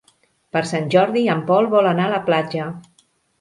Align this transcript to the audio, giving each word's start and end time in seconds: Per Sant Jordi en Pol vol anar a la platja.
Per 0.55 0.61
Sant 0.69 0.87
Jordi 0.95 1.23
en 1.33 1.43
Pol 1.51 1.69
vol 1.75 1.91
anar 1.91 2.09
a 2.11 2.13
la 2.15 2.23
platja. 2.31 2.73